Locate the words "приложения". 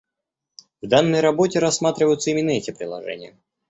2.71-3.37